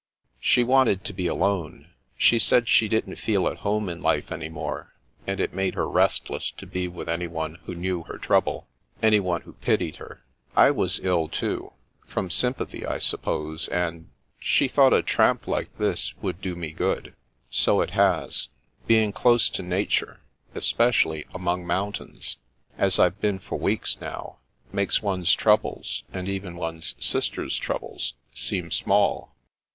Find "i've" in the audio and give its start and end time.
22.97-23.21